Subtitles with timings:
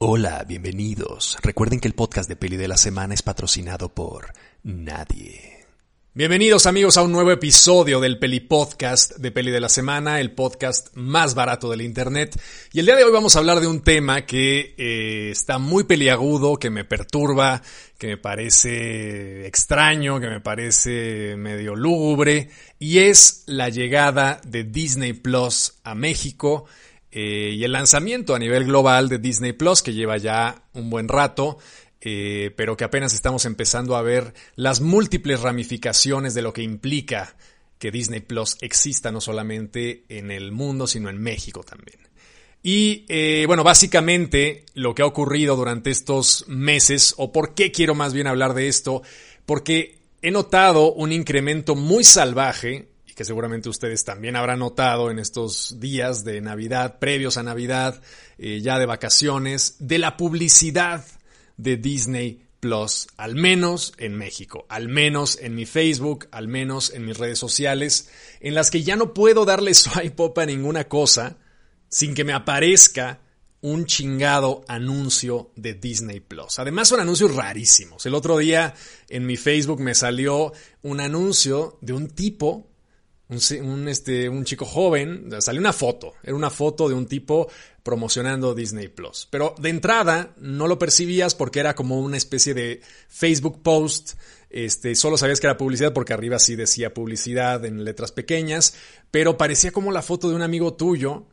[0.00, 1.36] Hola, bienvenidos.
[1.42, 4.32] Recuerden que el podcast de Peli de la Semana es patrocinado por
[4.62, 5.66] nadie.
[6.14, 10.30] Bienvenidos amigos a un nuevo episodio del Peli Podcast de Peli de la Semana, el
[10.30, 12.40] podcast más barato del Internet.
[12.72, 15.82] Y el día de hoy vamos a hablar de un tema que eh, está muy
[15.82, 17.60] peliagudo, que me perturba,
[17.98, 25.12] que me parece extraño, que me parece medio lúgubre, y es la llegada de Disney
[25.12, 26.66] Plus a México.
[27.10, 31.08] Eh, y el lanzamiento a nivel global de Disney Plus, que lleva ya un buen
[31.08, 31.58] rato,
[32.00, 37.34] eh, pero que apenas estamos empezando a ver las múltiples ramificaciones de lo que implica
[37.78, 41.98] que Disney Plus exista no solamente en el mundo, sino en México también.
[42.62, 47.94] Y eh, bueno, básicamente lo que ha ocurrido durante estos meses, o por qué quiero
[47.94, 49.02] más bien hablar de esto,
[49.46, 52.87] porque he notado un incremento muy salvaje
[53.18, 58.00] que seguramente ustedes también habrán notado en estos días de Navidad, previos a Navidad,
[58.38, 61.04] eh, ya de vacaciones, de la publicidad
[61.56, 67.06] de Disney Plus, al menos en México, al menos en mi Facebook, al menos en
[67.06, 71.38] mis redes sociales, en las que ya no puedo darle swipe up a ninguna cosa
[71.88, 73.20] sin que me aparezca
[73.62, 76.60] un chingado anuncio de Disney Plus.
[76.60, 78.06] Además son anuncios rarísimos.
[78.06, 78.76] El otro día
[79.08, 82.68] en mi Facebook me salió un anuncio de un tipo
[83.28, 87.48] un, este, un chico joven, salió una foto, era una foto de un tipo
[87.82, 89.28] promocionando Disney Plus.
[89.30, 94.14] Pero de entrada no lo percibías porque era como una especie de Facebook post.
[94.50, 98.74] Este, solo sabías que era publicidad porque arriba sí decía publicidad en letras pequeñas,
[99.10, 101.26] pero parecía como la foto de un amigo tuyo,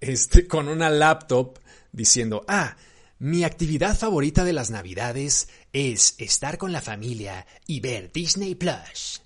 [0.00, 1.58] este, con una laptop
[1.92, 2.76] diciendo, ah,
[3.18, 9.22] mi actividad favorita de las navidades es estar con la familia y ver Disney Plus.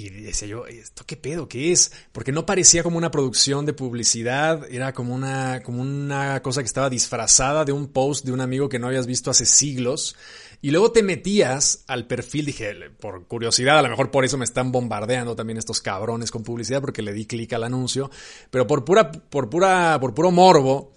[0.00, 1.48] Y decía yo, ¿esto qué pedo?
[1.48, 1.92] ¿Qué es?
[2.12, 6.66] Porque no parecía como una producción de publicidad, era como una, como una cosa que
[6.66, 10.16] estaba disfrazada de un post de un amigo que no habías visto hace siglos.
[10.62, 14.44] Y luego te metías al perfil, dije, por curiosidad, a lo mejor por eso me
[14.44, 18.10] están bombardeando también estos cabrones con publicidad, porque le di clic al anuncio,
[18.50, 20.92] pero por pura, por pura, por puro morbo,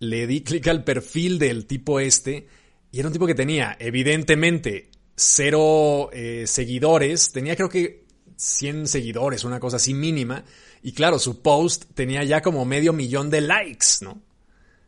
[0.00, 2.46] le di clic al perfil del tipo este,
[2.90, 8.07] y era un tipo que tenía, evidentemente, cero eh, seguidores, tenía creo que
[8.38, 10.44] 100 seguidores, una cosa así mínima.
[10.82, 14.22] Y claro, su post tenía ya como medio millón de likes, ¿no?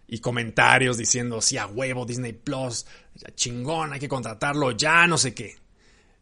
[0.06, 2.86] Y comentarios diciendo, sí, a huevo, Disney Plus,
[3.34, 5.56] chingón, hay que contratarlo, ya no sé qué.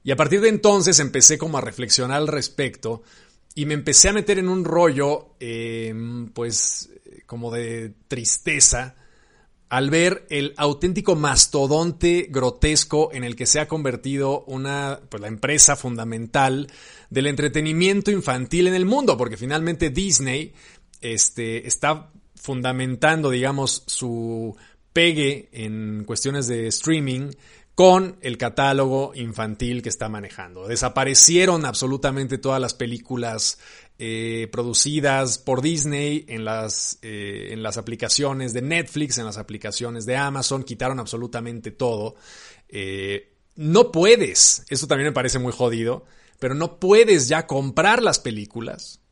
[0.02, 3.02] Y a partir de entonces empecé como a reflexionar al respecto
[3.54, 6.90] y me empecé a meter en un rollo, em, pues,
[7.26, 8.94] como de tristeza
[9.68, 15.28] al ver el auténtico mastodonte grotesco en el que se ha convertido una, pues la
[15.28, 16.70] empresa fundamental
[17.10, 20.54] del entretenimiento infantil en el mundo, porque finalmente Disney
[21.00, 24.56] este, está fundamentando, digamos, su
[24.92, 27.30] pegue en cuestiones de streaming
[27.78, 30.66] con el catálogo infantil que está manejando.
[30.66, 33.60] Desaparecieron absolutamente todas las películas
[34.00, 40.06] eh, producidas por Disney en las, eh, en las aplicaciones de Netflix, en las aplicaciones
[40.06, 42.16] de Amazon, quitaron absolutamente todo.
[42.68, 46.04] Eh, no puedes, esto también me parece muy jodido,
[46.40, 49.02] pero no puedes ya comprar las películas.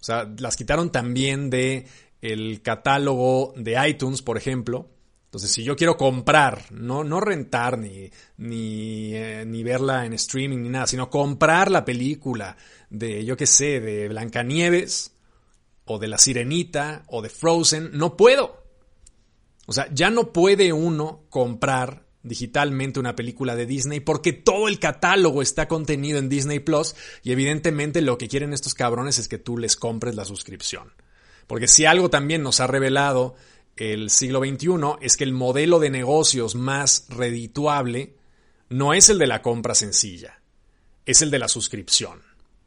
[0.00, 1.86] O sea, las quitaron también de
[2.20, 4.90] el catálogo de iTunes, por ejemplo.
[5.28, 10.62] Entonces, si yo quiero comprar, no, no rentar ni, ni, eh, ni, verla en streaming
[10.62, 12.56] ni nada, sino comprar la película
[12.88, 15.12] de, yo qué sé, de Blancanieves
[15.84, 18.64] o de La Sirenita o de Frozen, no puedo.
[19.66, 24.78] O sea, ya no puede uno comprar digitalmente una película de Disney porque todo el
[24.78, 29.36] catálogo está contenido en Disney Plus y evidentemente lo que quieren estos cabrones es que
[29.36, 30.94] tú les compres la suscripción.
[31.46, 33.34] Porque si algo también nos ha revelado
[33.78, 38.16] el siglo XXI es que el modelo de negocios más redituable
[38.68, 40.40] no es el de la compra sencilla,
[41.06, 42.22] es el de la suscripción.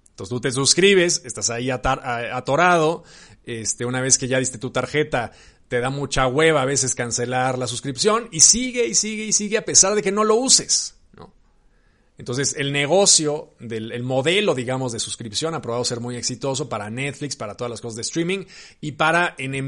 [0.09, 3.03] Entonces tú te suscribes, estás ahí atorado,
[3.43, 5.31] este, una vez que ya diste tu tarjeta,
[5.67, 9.57] te da mucha hueva a veces cancelar la suscripción y sigue y sigue y sigue
[9.57, 10.95] a pesar de que no lo uses.
[12.17, 16.87] Entonces, el negocio, del, el modelo, digamos, de suscripción ha probado ser muy exitoso para
[16.91, 18.45] Netflix, para todas las cosas de streaming
[18.79, 19.59] y para N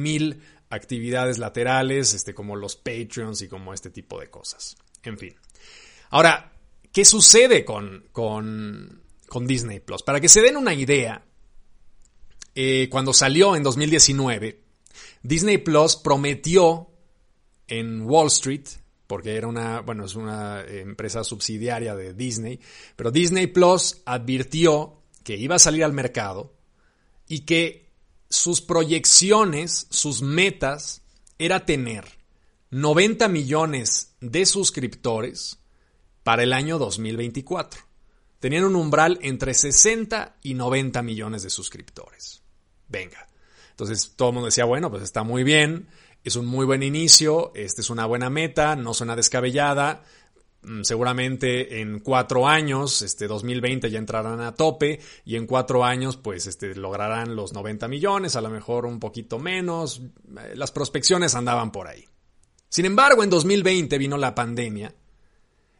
[0.73, 4.75] actividades laterales, este, como los Patreons y como este tipo de cosas.
[5.03, 5.35] En fin.
[6.09, 6.51] Ahora,
[6.91, 10.03] ¿qué sucede con, con, con Disney Plus?
[10.03, 11.23] Para que se den una idea,
[12.55, 14.61] eh, cuando salió en 2019,
[15.21, 16.89] Disney Plus prometió
[17.67, 18.67] en Wall Street,
[19.07, 22.59] porque era una, bueno, es una empresa subsidiaria de Disney,
[22.95, 26.53] pero Disney Plus advirtió que iba a salir al mercado
[27.27, 27.92] y que
[28.33, 31.03] sus proyecciones, sus metas,
[31.37, 32.05] era tener
[32.71, 35.59] 90 millones de suscriptores
[36.23, 37.81] para el año 2024.
[38.39, 42.41] Tenían un umbral entre 60 y 90 millones de suscriptores.
[42.87, 43.27] Venga.
[43.69, 45.87] Entonces todo el mundo decía, bueno, pues está muy bien,
[46.23, 50.03] es un muy buen inicio, esta es una buena meta, no suena descabellada,
[50.83, 56.47] seguramente en cuatro años, este 2020 ya entrarán a tope y en cuatro años pues
[56.47, 60.01] este, lograrán los 90 millones, a lo mejor un poquito menos,
[60.37, 62.05] eh, las prospecciones andaban por ahí.
[62.69, 64.95] Sin embargo, en 2020 vino la pandemia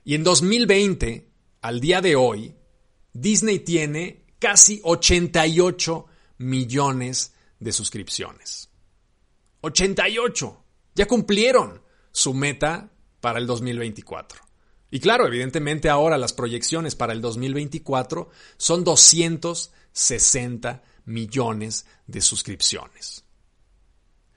[0.03, 1.29] y en 2020,
[1.61, 2.53] al día de hoy,
[3.13, 6.05] Disney tiene casi 88
[6.39, 8.69] millones de suscripciones.
[9.61, 10.63] 88.
[10.95, 11.81] Ya cumplieron
[12.11, 12.91] su meta
[13.21, 14.42] para el 2024.
[14.93, 23.23] Y claro, evidentemente ahora las proyecciones para el 2024 son 260 millones de suscripciones.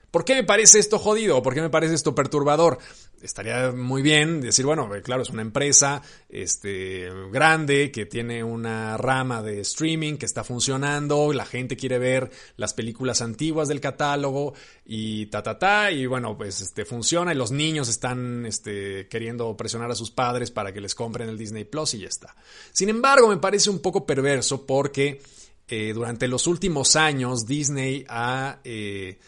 [0.09, 1.43] ¿Por qué me parece esto jodido?
[1.43, 2.79] ¿Por qué me parece esto perturbador?
[3.21, 8.97] Estaría muy bien decir, bueno, eh, claro, es una empresa este, grande que tiene una
[8.97, 14.53] rama de streaming que está funcionando, la gente quiere ver las películas antiguas del catálogo
[14.85, 19.55] y ta ta ta, y bueno, pues este, funciona y los niños están este, queriendo
[19.57, 22.35] presionar a sus padres para que les compren el Disney Plus y ya está.
[22.71, 25.21] Sin embargo, me parece un poco perverso porque
[25.67, 28.59] eh, durante los últimos años Disney ha...
[28.63, 29.19] Eh,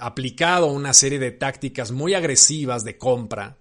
[0.00, 3.58] aplicado una serie de tácticas muy agresivas de compra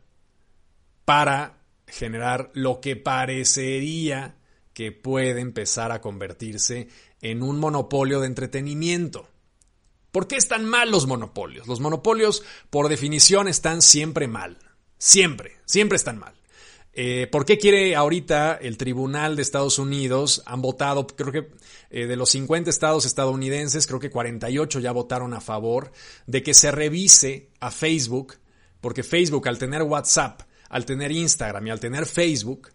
[1.06, 1.58] para
[1.88, 4.36] generar lo que parecería
[4.74, 6.88] que puede empezar a convertirse
[7.22, 9.28] en un monopolio de entretenimiento.
[10.12, 11.68] ¿Por qué están mal los monopolios?
[11.68, 14.58] Los monopolios, por definición, están siempre mal.
[14.98, 16.41] Siempre, siempre están mal.
[16.94, 20.44] Eh, ¿Por qué quiere ahorita el Tribunal de Estados Unidos?
[20.46, 21.50] Han votado, creo que
[21.90, 25.92] eh, de los 50 estados estadounidenses, creo que 48 ya votaron a favor
[26.28, 28.36] de que se revise a Facebook,
[28.82, 32.70] porque Facebook al tener WhatsApp, al tener Instagram y al tener Facebook,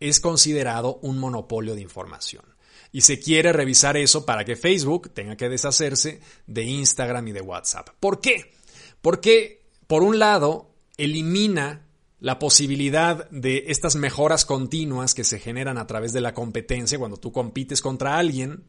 [0.00, 2.44] es considerado un monopolio de información.
[2.90, 7.40] Y se quiere revisar eso para que Facebook tenga que deshacerse de Instagram y de
[7.40, 7.88] WhatsApp.
[7.98, 8.52] ¿Por qué?
[9.00, 11.86] Porque, por un lado, elimina
[12.22, 17.16] la posibilidad de estas mejoras continuas que se generan a través de la competencia cuando
[17.16, 18.62] tú compites contra alguien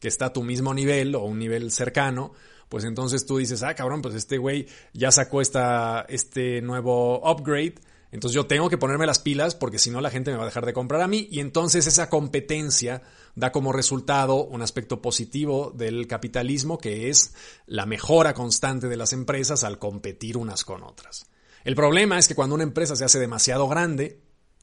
[0.00, 2.32] que está a tu mismo nivel o un nivel cercano,
[2.68, 7.76] pues entonces tú dices, ah, cabrón, pues este güey ya sacó esta, este nuevo upgrade,
[8.10, 10.46] entonces yo tengo que ponerme las pilas porque si no la gente me va a
[10.46, 13.02] dejar de comprar a mí y entonces esa competencia
[13.36, 17.32] da como resultado un aspecto positivo del capitalismo que es
[17.66, 21.28] la mejora constante de las empresas al competir unas con otras.
[21.64, 24.20] El problema es que cuando una empresa se hace demasiado grande,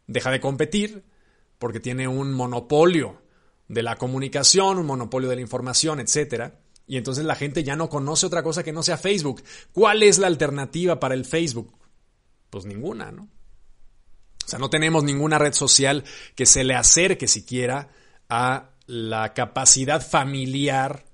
[0.07, 1.03] deja de competir
[1.59, 3.21] porque tiene un monopolio
[3.67, 6.53] de la comunicación, un monopolio de la información, etc.
[6.87, 9.43] Y entonces la gente ya no conoce otra cosa que no sea Facebook.
[9.71, 11.73] ¿Cuál es la alternativa para el Facebook?
[12.49, 13.23] Pues ninguna, ¿no?
[13.23, 16.03] O sea, no tenemos ninguna red social
[16.35, 17.89] que se le acerque siquiera
[18.29, 21.05] a la capacidad familiar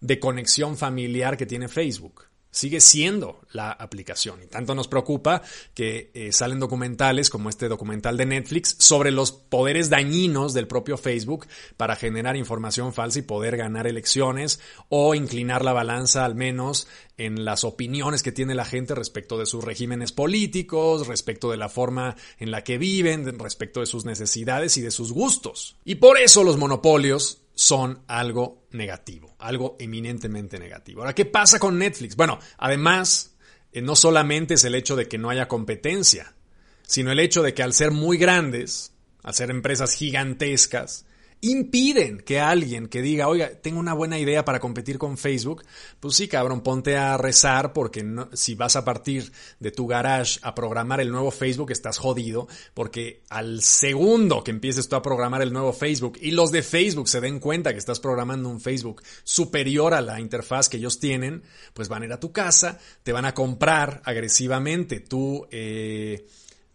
[0.00, 4.42] de conexión familiar que tiene Facebook sigue siendo la aplicación.
[4.42, 5.42] Y tanto nos preocupa
[5.74, 10.96] que eh, salen documentales como este documental de Netflix sobre los poderes dañinos del propio
[10.96, 11.46] Facebook
[11.76, 17.44] para generar información falsa y poder ganar elecciones o inclinar la balanza al menos en
[17.44, 22.16] las opiniones que tiene la gente respecto de sus regímenes políticos, respecto de la forma
[22.38, 25.76] en la que viven, respecto de sus necesidades y de sus gustos.
[25.84, 31.00] Y por eso los monopolios son algo negativo, algo eminentemente negativo.
[31.00, 32.14] Ahora, ¿qué pasa con Netflix?
[32.14, 33.34] Bueno, además,
[33.72, 36.36] eh, no solamente es el hecho de que no haya competencia,
[36.82, 38.92] sino el hecho de que al ser muy grandes,
[39.24, 41.04] al ser empresas gigantescas,
[41.40, 45.64] impiden que alguien que diga, oiga, tengo una buena idea para competir con Facebook,
[46.00, 50.54] pues sí, cabrón, ponte a rezar porque si vas a partir de tu garage a
[50.54, 55.52] programar el nuevo Facebook, estás jodido, porque al segundo que empieces tú a programar el
[55.52, 59.94] nuevo Facebook y los de Facebook se den cuenta que estás programando un Facebook superior
[59.94, 61.42] a la interfaz que ellos tienen,
[61.74, 66.26] pues van a ir a tu casa, te van a comprar agresivamente tu, eh,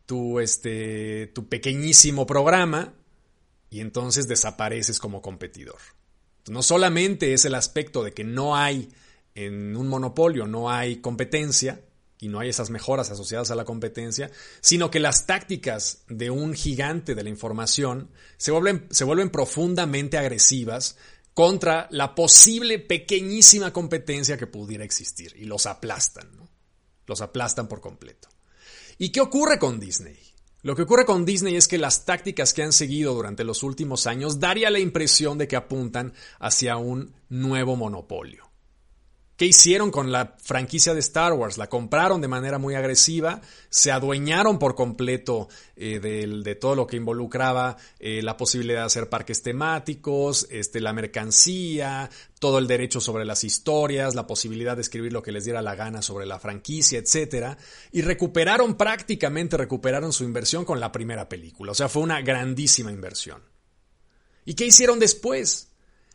[0.05, 2.93] tu, este, tu pequeñísimo programa,
[3.74, 5.80] y entonces desapareces como competidor.
[6.48, 8.94] No solamente es el aspecto de que no hay
[9.34, 11.82] en un monopolio, no hay competencia
[12.20, 14.30] y no hay esas mejoras asociadas a la competencia,
[14.62, 20.20] sino que las tácticas de un gigante de la información se vuelven, se vuelven profundamente
[20.20, 20.96] agresivas
[21.34, 26.30] contra la posible pequeñísima competencia que pudiera existir y los aplastan,
[27.08, 28.30] los aplastan por completo.
[29.00, 30.33] ¿Y qué ocurre con Disney?
[30.63, 34.08] Lo que ocurre con Disney es que las tácticas que han seguido durante los últimos
[34.08, 38.52] años daría la impresión de que apuntan hacia un nuevo monopolio.
[39.36, 41.58] ¿Qué hicieron con la franquicia de Star Wars?
[41.58, 46.98] La compraron de manera muy agresiva, se adueñaron por completo eh, de, todo lo que
[46.98, 53.25] involucraba eh, la posibilidad de hacer parques temáticos, este, la mercancía, todo el derecho sobre
[53.25, 57.00] las historias, la posibilidad de escribir lo que les diera la gana sobre la franquicia,
[57.00, 57.58] etc.
[57.92, 61.72] Y recuperaron prácticamente, recuperaron su inversión con la primera película.
[61.72, 63.42] O sea, fue una grandísima inversión.
[64.46, 65.72] ¿Y qué hicieron después?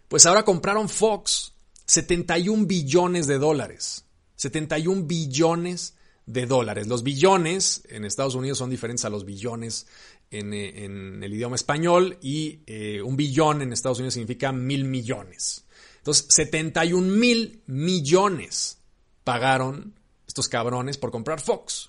[0.07, 1.55] Pues ahora compraron Fox
[1.89, 4.05] 71 billones de dólares.
[4.37, 5.95] 71 billones
[6.27, 6.87] de dólares.
[6.87, 9.87] Los billones en Estados Unidos son diferentes a los billones
[10.31, 15.65] en, eh, el idioma español y eh, un billón en Estados Unidos significa mil millones.
[15.97, 18.79] Entonces, 71 mil millones
[19.25, 21.89] pagaron estos cabrones por comprar Fox.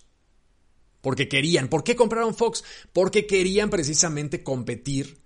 [1.02, 1.68] Porque querían.
[1.68, 2.64] ¿Por qué compraron Fox?
[2.94, 5.19] Porque querían precisamente competir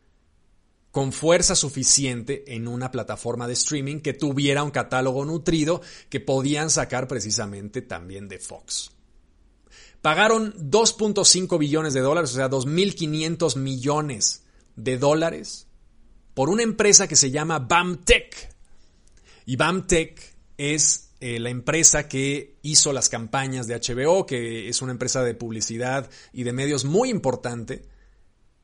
[0.93, 6.69] con fuerza suficiente en una plataforma de streaming que tuviera un catálogo nutrido que podían
[6.69, 8.91] sacar precisamente también de Fox.
[10.03, 14.43] Pagaron 2.5 billones de dólares, o sea, 2.500 millones
[14.75, 15.65] de dólares
[16.35, 18.53] por una empresa que se llama BAMTech.
[19.47, 24.91] Y BAMTech es eh, la empresa que hizo las campañas de HBO, que es una
[24.91, 27.81] empresa de publicidad y de medios muy importante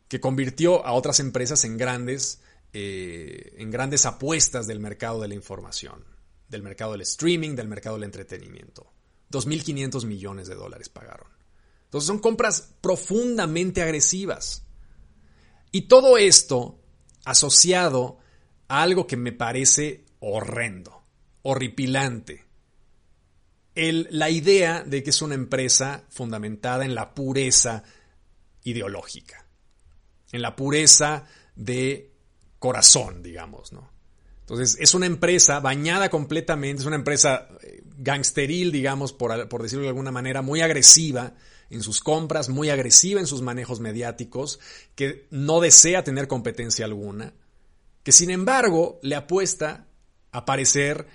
[0.10, 2.42] que convirtió a otras empresas en grandes,
[2.74, 6.04] eh, en grandes apuestas del mercado de la información,
[6.50, 8.92] del mercado del streaming, del mercado del entretenimiento.
[9.32, 11.28] 2.500 millones de dólares pagaron.
[11.86, 14.66] Entonces son compras profundamente agresivas.
[15.72, 16.80] Y todo esto
[17.24, 18.18] asociado
[18.68, 21.04] a algo que me parece horrendo,
[21.44, 22.46] horripilante.
[23.76, 27.84] La idea de que es una empresa fundamentada en la pureza
[28.64, 29.49] ideológica
[30.32, 32.12] en la pureza de
[32.60, 33.90] corazón, digamos, ¿no?
[34.42, 39.84] Entonces, es una empresa bañada completamente, es una empresa eh, gangsteril, digamos, por, por, decirlo
[39.84, 41.36] de alguna manera, muy agresiva
[41.70, 44.60] en sus compras, muy agresiva en sus manejos mediáticos,
[44.96, 47.34] que no desea tener competencia alguna,
[48.02, 49.86] que sin embargo le apuesta
[50.32, 51.06] a parecer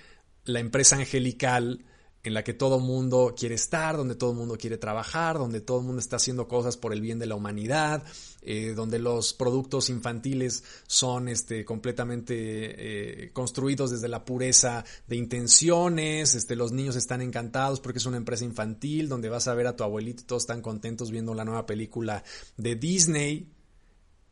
[0.45, 1.83] la empresa angelical
[2.23, 5.79] en la que todo mundo quiere estar, donde todo el mundo quiere trabajar, donde todo
[5.79, 8.03] el mundo está haciendo cosas por el bien de la humanidad,
[8.45, 16.35] eh, donde los productos infantiles son este, completamente eh, construidos desde la pureza de intenciones,
[16.35, 19.75] este, los niños están encantados porque es una empresa infantil, donde vas a ver a
[19.75, 22.23] tu abuelito y todos están contentos viendo la nueva película
[22.55, 23.51] de Disney.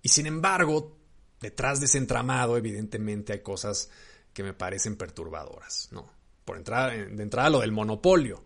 [0.02, 0.98] Y sin embargo,
[1.42, 3.90] detrás de ese entramado, evidentemente, hay cosas
[4.34, 6.24] que me parecen perturbadoras, ¿no?
[6.46, 8.44] por entrada, de entrada lo del monopolio.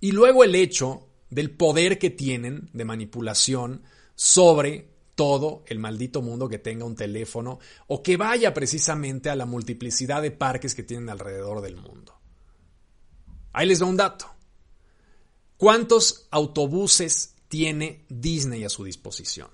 [0.00, 3.82] Y luego el hecho del poder que tienen de manipulación
[4.14, 4.91] sobre
[5.22, 10.20] todo el maldito mundo que tenga un teléfono o que vaya precisamente a la multiplicidad
[10.20, 12.18] de parques que tienen alrededor del mundo.
[13.52, 14.26] Ahí les doy un dato.
[15.56, 19.48] ¿Cuántos autobuses tiene Disney a su disposición?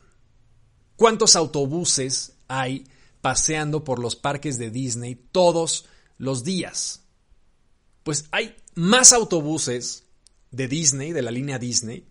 [0.97, 2.87] ¿Cuántos autobuses hay
[3.21, 7.05] paseando por los parques de Disney todos los días?
[8.09, 10.05] pues hay más autobuses
[10.51, 12.09] de Disney, de la línea Disney,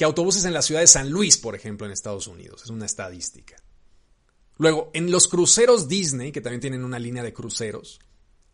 [0.00, 2.62] que autobuses en la ciudad de San Luis, por ejemplo, en Estados Unidos.
[2.62, 3.62] Es una estadística.
[4.56, 8.00] Luego, en los cruceros Disney, que también tienen una línea de cruceros,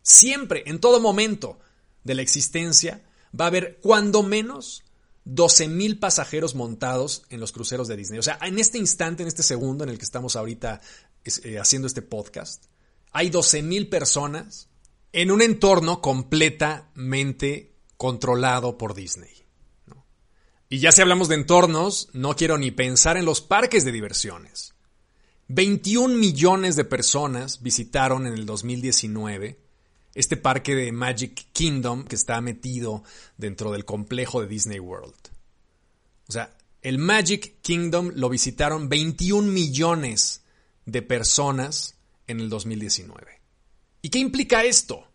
[0.01, 1.57] siempre, en todo momento
[2.03, 4.83] de la existencia, va a haber cuando menos
[5.25, 8.19] 12.000 pasajeros montados en los cruceros de Disney.
[8.19, 10.81] O sea, en este instante, en este segundo en el que estamos ahorita
[11.23, 12.65] eh, haciendo este podcast,
[13.13, 14.67] hay 12.000 personas
[15.13, 19.46] en un entorno completamente controlado por Disney.
[20.69, 24.73] Y ya si hablamos de entornos, no quiero ni pensar en los parques de diversiones.
[25.47, 29.59] 21 millones de personas visitaron en el 2019
[30.13, 33.03] este parque de Magic Kingdom que está metido
[33.37, 35.15] dentro del complejo de Disney World.
[36.27, 40.41] O sea, el Magic Kingdom lo visitaron 21 millones
[40.85, 41.95] de personas
[42.27, 43.41] en el 2019.
[44.01, 45.07] ¿Y qué implica esto?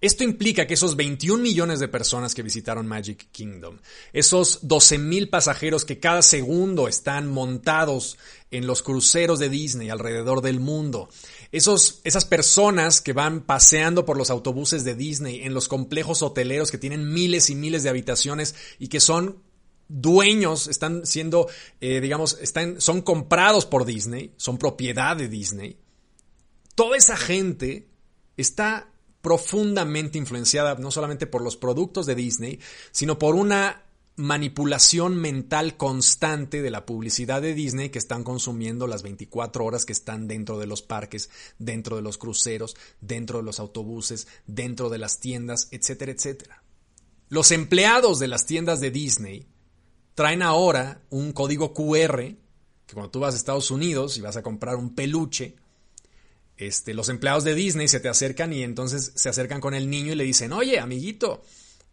[0.00, 3.78] Esto implica que esos 21 millones de personas que visitaron Magic Kingdom,
[4.12, 8.18] esos 12 mil pasajeros que cada segundo están montados
[8.50, 11.08] en los cruceros de Disney alrededor del mundo,
[11.50, 16.70] esos, esas personas que van paseando por los autobuses de Disney en los complejos hoteleros
[16.70, 19.42] que tienen miles y miles de habitaciones y que son
[19.88, 21.48] dueños, están siendo,
[21.80, 25.78] eh, digamos, están, son comprados por Disney, son propiedad de Disney.
[26.74, 27.88] Toda esa gente
[28.36, 28.92] está
[29.26, 32.60] profundamente influenciada no solamente por los productos de Disney,
[32.92, 33.82] sino por una
[34.14, 39.92] manipulación mental constante de la publicidad de Disney que están consumiendo las 24 horas que
[39.92, 41.28] están dentro de los parques,
[41.58, 46.62] dentro de los cruceros, dentro de los autobuses, dentro de las tiendas, etcétera, etcétera.
[47.28, 49.48] Los empleados de las tiendas de Disney
[50.14, 52.36] traen ahora un código QR
[52.86, 55.56] que cuando tú vas a Estados Unidos y vas a comprar un peluche,
[56.58, 60.12] este, los empleados de Disney se te acercan y entonces se acercan con el niño
[60.12, 61.42] y le dicen, oye, amiguito,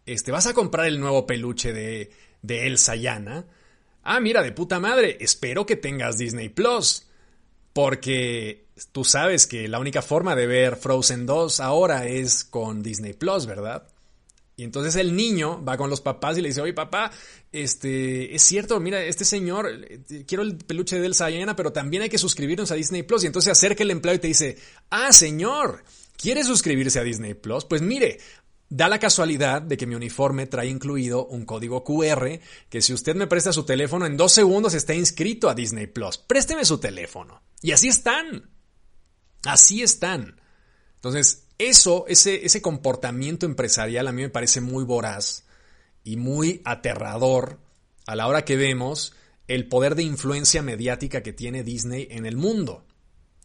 [0.06, 2.10] este, vas a comprar el nuevo peluche de,
[2.42, 3.46] de Elsa Yana.
[4.02, 7.06] Ah, mira, de puta madre, espero que tengas Disney Plus.
[7.72, 13.14] Porque tú sabes que la única forma de ver Frozen 2 ahora es con Disney
[13.14, 13.88] Plus, ¿verdad?
[14.56, 17.10] Y entonces el niño va con los papás y le dice, oye papá,
[17.50, 22.08] este, es cierto, mira, este señor, eh, quiero el peluche de Elsa pero también hay
[22.08, 23.24] que suscribirnos a Disney Plus.
[23.24, 24.56] Y entonces se acerca el empleado y te dice,
[24.90, 25.82] ah, señor,
[26.16, 27.64] ¿quiere suscribirse a Disney Plus?
[27.64, 28.18] Pues mire,
[28.68, 33.14] Da la casualidad de que mi uniforme trae incluido un código QR que si usted
[33.14, 36.18] me presta su teléfono en dos segundos está inscrito a Disney Plus.
[36.18, 37.42] Présteme su teléfono.
[37.60, 38.50] Y así están.
[39.44, 40.40] Así están.
[40.96, 45.44] Entonces, eso, ese, ese comportamiento empresarial a mí me parece muy voraz
[46.02, 47.58] y muy aterrador
[48.06, 49.14] a la hora que vemos
[49.46, 52.84] el poder de influencia mediática que tiene Disney en el mundo,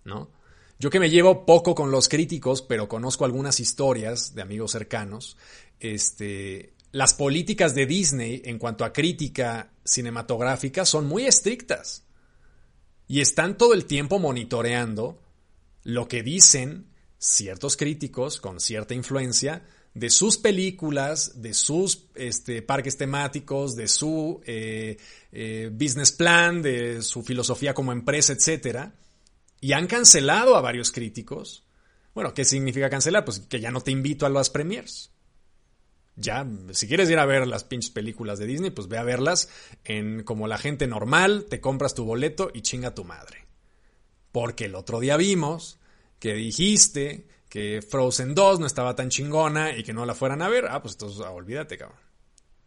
[0.04, 0.32] ¿no?
[0.80, 5.36] Yo que me llevo poco con los críticos, pero conozco algunas historias de amigos cercanos,
[5.82, 12.06] este, las políticas de Disney en cuanto a crítica cinematográfica son muy estrictas.
[13.08, 15.22] Y están todo el tiempo monitoreando
[15.84, 16.88] lo que dicen
[17.20, 19.62] ciertos críticos con cierta influencia
[19.94, 24.98] de sus películas, de sus este, parques temáticos, de su eh,
[25.32, 28.96] eh, business plan, de su filosofía como empresa, etcétera
[29.62, 31.64] y han cancelado a varios críticos.
[32.14, 33.26] Bueno, ¿qué significa cancelar?
[33.26, 35.12] Pues que ya no te invito a las premiers.
[36.16, 39.50] Ya, si quieres ir a ver las pinches películas de Disney, pues ve a verlas
[39.86, 43.46] en como la gente normal, te compras tu boleto y chinga tu madre.
[44.32, 45.80] Porque el otro día vimos
[46.20, 50.50] que dijiste que Frozen 2 no estaba tan chingona y que no la fueran a
[50.50, 50.68] ver.
[50.70, 51.98] Ah, pues entonces ah, olvídate, cabrón.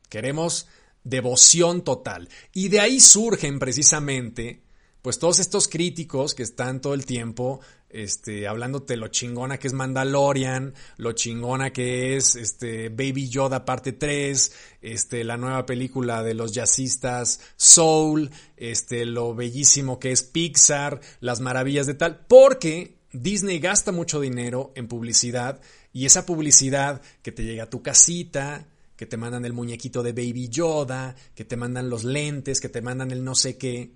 [0.08, 0.66] Queremos
[1.04, 2.28] devoción total.
[2.52, 4.62] Y de ahí surgen precisamente
[5.02, 7.60] pues todos estos críticos que están todo el tiempo
[7.90, 13.92] este, hablándote lo chingona que es Mandalorian, lo chingona que es este, Baby Yoda parte
[13.92, 21.00] 3, este, la nueva película de los jazzistas Soul, este, lo bellísimo que es Pixar,
[21.20, 25.60] las maravillas de tal, porque Disney gasta mucho dinero en publicidad
[25.92, 30.12] y esa publicidad que te llega a tu casita, que te mandan el muñequito de
[30.12, 33.92] Baby Yoda, que te mandan los lentes, que te mandan el no sé qué,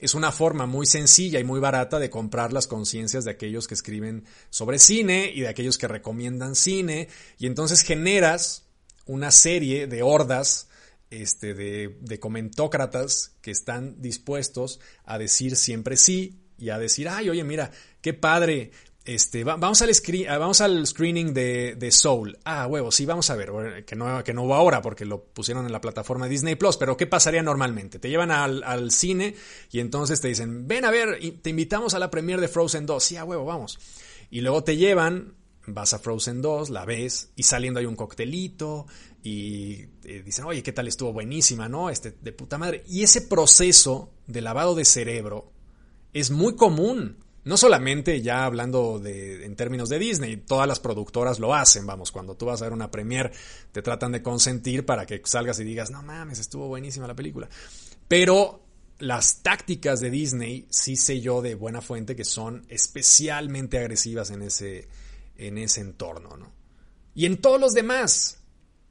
[0.00, 3.74] es una forma muy sencilla y muy barata de comprar las conciencias de aquellos que
[3.74, 7.08] escriben sobre cine y de aquellos que recomiendan cine.
[7.38, 8.64] Y entonces generas
[9.04, 10.68] una serie de hordas
[11.10, 17.30] este, de, de comentócratas que están dispuestos a decir siempre sí y a decir, ay,
[17.30, 17.70] oye, mira,
[18.00, 18.70] qué padre,
[19.04, 22.38] este, vamos, al screen, ah, vamos al screening de, de, Soul.
[22.44, 23.84] Ah, huevo, sí, vamos a ver.
[23.86, 26.76] Que no, que no hubo ahora porque lo pusieron en la plataforma Disney Plus.
[26.76, 27.98] Pero ¿qué pasaría normalmente?
[27.98, 29.34] Te llevan al, al cine
[29.72, 33.02] y entonces te dicen, ven a ver, te invitamos a la premiere de Frozen 2.
[33.02, 33.78] Sí, a huevo, vamos.
[34.30, 35.34] Y luego te llevan,
[35.66, 38.86] vas a Frozen 2, la ves y saliendo hay un coctelito
[39.22, 41.88] y eh, dicen, oye, ¿qué tal estuvo buenísima, no?
[41.88, 42.84] Este, de puta madre.
[42.86, 45.52] Y ese proceso de lavado de cerebro
[46.12, 51.38] es muy común no solamente ya hablando de, en términos de Disney, todas las productoras
[51.38, 53.32] lo hacen, vamos, cuando tú vas a ver una premiere
[53.72, 57.48] te tratan de consentir para que salgas y digas, no mames, estuvo buenísima la película.
[58.08, 58.62] Pero
[58.98, 64.42] las tácticas de Disney sí sé yo de buena fuente que son especialmente agresivas en
[64.42, 64.88] ese,
[65.36, 66.52] en ese entorno, ¿no?
[67.14, 68.38] Y en todos los demás.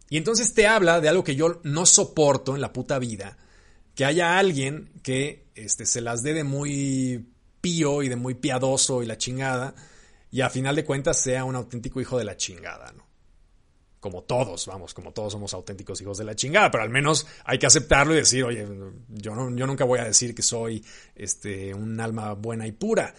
[0.10, 3.38] Y entonces te habla de algo que yo no soporto en la puta vida,
[3.93, 7.26] que haya alguien que este, se las dé de muy
[7.62, 9.76] pío y de muy piadoso y la chingada,
[10.32, 13.08] y a final de cuentas sea un auténtico hijo de la chingada, ¿no?
[14.00, 17.60] Como todos, vamos, como todos somos auténticos hijos de la chingada, pero al menos hay
[17.60, 18.65] que aceptarlo y decir, oye,
[19.10, 23.13] yo, no, yo nunca voy a decir que soy este, un alma buena y pura.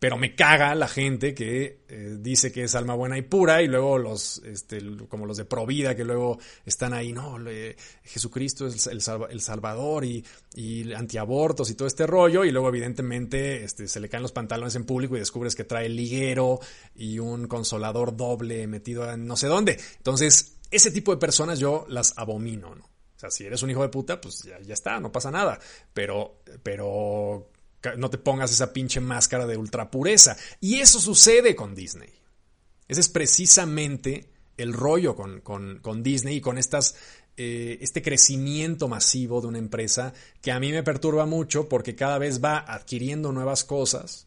[0.00, 3.68] Pero me caga la gente que eh, dice que es alma buena y pura y
[3.68, 7.36] luego los, este, como los de Provida que luego están ahí, no,
[8.02, 13.62] Jesucristo es el, el Salvador y, y, antiabortos y todo este rollo y luego evidentemente
[13.62, 16.60] este, se le caen los pantalones en público y descubres que trae liguero
[16.94, 19.78] y un consolador doble metido en no sé dónde.
[19.98, 22.84] Entonces, ese tipo de personas yo las abomino, ¿no?
[22.84, 25.58] O sea, si eres un hijo de puta, pues ya, ya está, no pasa nada.
[25.92, 27.50] Pero, pero
[27.96, 30.36] no te pongas esa pinche máscara de ultrapureza.
[30.60, 32.10] Y eso sucede con Disney.
[32.88, 36.96] Ese es precisamente el rollo con, Disney y con estas
[37.36, 40.12] eh, este crecimiento masivo de una empresa
[40.42, 44.26] que a mí me perturba mucho porque cada vez va adquiriendo nuevas cosas,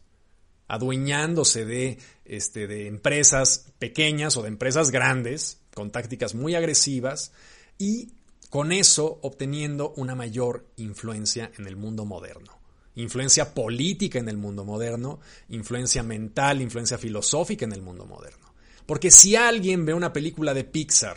[0.66, 7.32] adueñándose de, este, de empresas pequeñas o de empresas grandes con tácticas muy agresivas
[7.78, 8.14] y
[8.50, 12.63] con eso obteniendo una mayor influencia en el mundo moderno.
[12.96, 18.54] Influencia política en el mundo moderno, influencia mental, influencia filosófica en el mundo moderno.
[18.86, 21.16] Porque si alguien ve una película de Pixar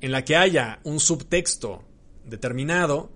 [0.00, 1.82] en la que haya un subtexto
[2.24, 3.10] determinado,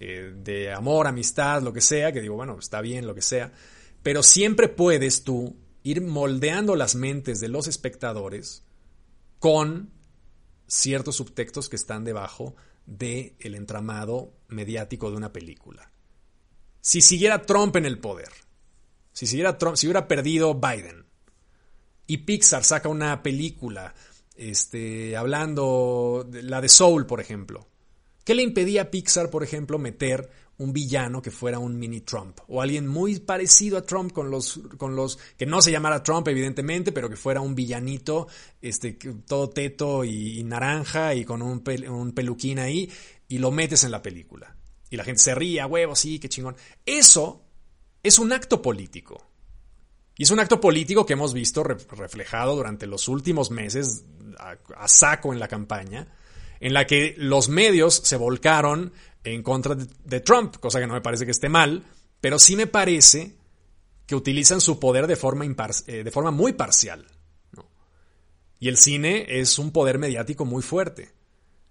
[0.00, 3.52] eh, de amor, amistad, lo que sea, que digo, bueno, está bien, lo que sea,
[4.02, 8.64] pero siempre puedes tú ir moldeando las mentes de los espectadores
[9.38, 9.92] con
[10.66, 15.91] ciertos subtextos que están debajo del el entramado mediático de una película.
[16.84, 18.28] Si siguiera Trump en el poder,
[19.12, 21.06] si siguiera Trump, si hubiera perdido Biden
[22.08, 23.94] y Pixar saca una película
[24.34, 27.68] este, hablando de la de Soul, por ejemplo,
[28.24, 32.40] ¿qué le impedía a Pixar, por ejemplo, meter un villano que fuera un mini Trump
[32.48, 36.28] o alguien muy parecido a Trump con los con los que no se llamara Trump
[36.28, 38.28] evidentemente pero que fuera un villanito
[38.60, 38.92] este
[39.26, 42.90] todo teto y, naranja y con un, un, peluquín ahí
[43.28, 44.54] y lo metes en la película
[44.92, 46.54] y la gente se ríe huevo sí qué chingón
[46.86, 47.42] eso
[48.02, 49.26] es un acto político
[50.16, 54.04] y es un acto político que hemos visto reflejado durante los últimos meses
[54.38, 56.06] a saco en la campaña
[56.62, 58.92] en la que los medios se volcaron
[59.24, 61.84] en contra de, Trump, cosa que no me parece que esté mal,
[62.20, 63.34] pero sí me parece
[64.06, 67.04] que utilizan su poder de forma, eh, de forma muy parcial.
[68.60, 71.10] Y el cine es un poder mediático muy fuerte.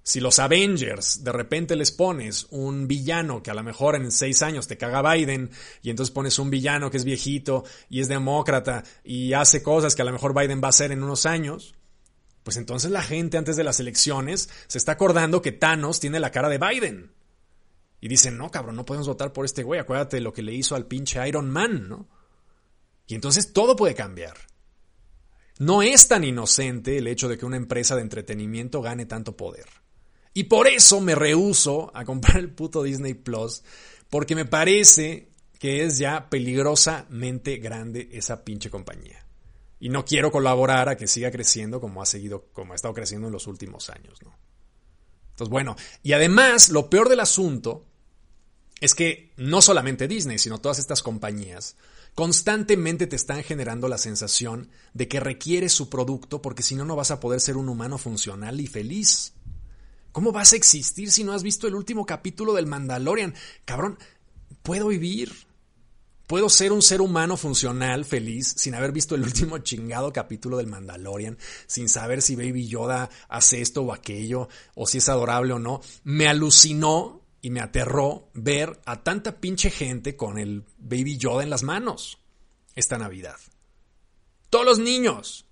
[0.03, 4.41] Si los Avengers de repente les pones un villano que a lo mejor en seis
[4.41, 5.51] años te caga Biden
[5.83, 10.01] y entonces pones un villano que es viejito y es demócrata y hace cosas que
[10.01, 11.75] a lo mejor Biden va a hacer en unos años,
[12.43, 16.31] pues entonces la gente antes de las elecciones se está acordando que Thanos tiene la
[16.31, 17.11] cara de Biden.
[18.03, 20.53] Y dicen, no, cabrón, no podemos votar por este güey, acuérdate de lo que le
[20.53, 22.09] hizo al pinche Iron Man, ¿no?
[23.05, 24.35] Y entonces todo puede cambiar.
[25.59, 29.67] No es tan inocente el hecho de que una empresa de entretenimiento gane tanto poder.
[30.33, 33.63] Y por eso me rehuso a comprar el puto Disney Plus,
[34.09, 39.25] porque me parece que es ya peligrosamente grande esa pinche compañía.
[39.79, 43.27] Y no quiero colaborar a que siga creciendo como ha seguido, como ha estado creciendo
[43.27, 44.35] en los últimos años, ¿no?
[45.31, 47.85] Entonces, bueno, y además, lo peor del asunto
[48.79, 51.75] es que no solamente Disney, sino todas estas compañías
[52.15, 56.95] constantemente te están generando la sensación de que requieres su producto porque si no, no
[56.95, 59.33] vas a poder ser un humano funcional y feliz.
[60.11, 63.33] ¿Cómo vas a existir si no has visto el último capítulo del Mandalorian?
[63.65, 63.97] Cabrón,
[64.61, 65.31] puedo vivir.
[66.27, 70.67] Puedo ser un ser humano funcional, feliz, sin haber visto el último chingado capítulo del
[70.67, 75.59] Mandalorian, sin saber si Baby Yoda hace esto o aquello, o si es adorable o
[75.59, 75.81] no.
[76.05, 81.49] Me alucinó y me aterró ver a tanta pinche gente con el Baby Yoda en
[81.49, 82.19] las manos
[82.75, 83.37] esta Navidad.
[84.49, 85.45] Todos los niños,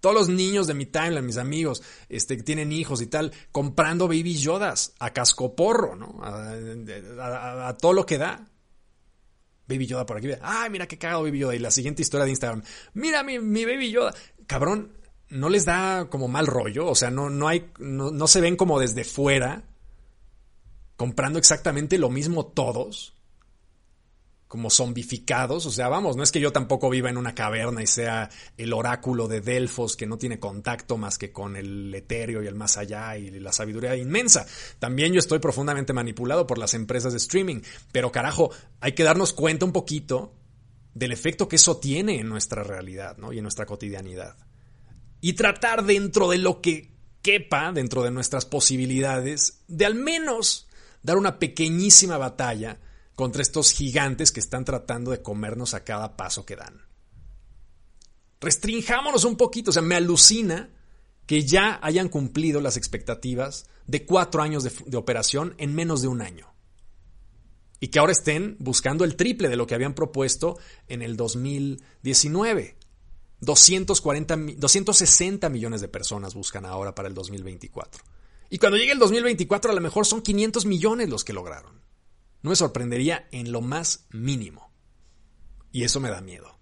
[0.00, 4.08] todos los niños de mi timeline, mis amigos, este, que tienen hijos y tal, comprando
[4.08, 6.20] Baby Yodas a cascoporro, ¿no?
[6.22, 8.46] A, todo lo que da.
[9.68, 10.28] Baby Yoda por aquí.
[10.42, 11.54] Ay, mira qué cagado Baby Yoda.
[11.54, 12.62] Y la siguiente historia de Instagram.
[12.94, 14.14] Mira mi, mi Baby Yoda.
[14.46, 14.96] Cabrón,
[15.28, 16.88] no les da como mal rollo.
[16.88, 19.64] O sea, no, no hay, no, no se ven como desde fuera
[21.00, 23.14] comprando exactamente lo mismo todos,
[24.50, 25.64] como zombificados.
[25.64, 28.72] O sea, vamos, no es que yo tampoco viva en una caverna y sea el
[28.72, 32.76] oráculo de Delfos que no tiene contacto más que con el etéreo y el más
[32.76, 34.44] allá y la sabiduría inmensa.
[34.80, 37.60] También yo estoy profundamente manipulado por las empresas de streaming.
[37.92, 40.34] Pero carajo, hay que darnos cuenta un poquito
[40.94, 43.32] del efecto que eso tiene en nuestra realidad ¿no?
[43.32, 44.34] y en nuestra cotidianidad.
[45.20, 46.90] Y tratar dentro de lo que
[47.22, 50.66] quepa, dentro de nuestras posibilidades, de al menos
[51.04, 52.80] dar una pequeñísima batalla
[53.20, 56.86] contra estos gigantes que están tratando de comernos a cada paso que dan.
[58.40, 60.70] Restrinjámonos un poquito, o sea, me alucina
[61.26, 66.22] que ya hayan cumplido las expectativas de cuatro años de, operación en menos de un
[66.22, 66.54] año.
[67.78, 72.78] Y que ahora estén buscando el triple de lo que habían propuesto en el 2019.
[73.40, 78.02] 240, 260 millones de personas buscan ahora para el 2024.
[78.48, 81.79] Y cuando llegue el 2024 a lo mejor son 500 millones los que lograron.
[82.42, 84.72] No me sorprendería en lo más mínimo.
[85.72, 86.58] Y eso me da miedo.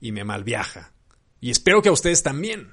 [0.00, 0.94] Y me malviaja.
[1.40, 2.72] Y espero que a ustedes también.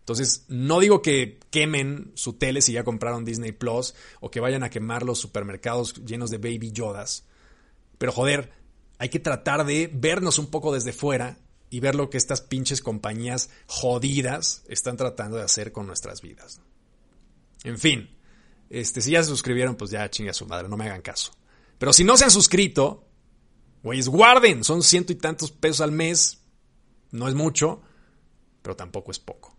[0.00, 4.62] Entonces, no digo que quemen su tele si ya compraron Disney Plus o que vayan
[4.62, 7.26] a quemar los supermercados llenos de baby yodas.
[7.98, 8.50] Pero joder,
[8.98, 11.38] hay que tratar de vernos un poco desde fuera
[11.70, 16.60] y ver lo que estas pinches compañías jodidas están tratando de hacer con nuestras vidas.
[17.62, 18.10] En fin,
[18.70, 21.32] este, si ya se suscribieron, pues ya chinga su madre, no me hagan caso.
[21.76, 23.08] Pero si no se han suscrito,
[23.82, 26.38] güeyes, guarden, son ciento y tantos pesos al mes,
[27.10, 27.82] no es mucho,
[28.62, 29.56] pero tampoco es poco.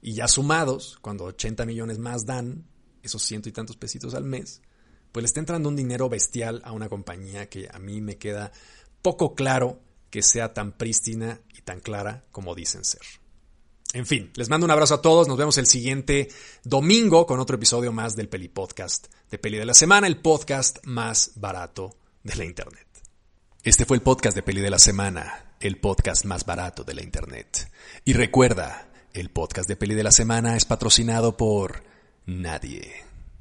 [0.00, 2.66] Y ya sumados, cuando 80 millones más dan
[3.02, 4.62] esos ciento y tantos pesitos al mes,
[5.10, 8.52] pues le está entrando un dinero bestial a una compañía que a mí me queda
[9.02, 9.80] poco claro
[10.10, 13.02] que sea tan prístina y tan clara como dicen ser.
[13.96, 15.26] En fin, les mando un abrazo a todos.
[15.26, 16.28] Nos vemos el siguiente
[16.64, 20.84] domingo con otro episodio más del Peli Podcast de Peli de la Semana, el podcast
[20.84, 22.86] más barato de la Internet.
[23.62, 27.02] Este fue el podcast de Peli de la Semana, el podcast más barato de la
[27.02, 27.72] Internet.
[28.04, 31.82] Y recuerda, el podcast de Peli de la Semana es patrocinado por
[32.26, 33.02] nadie.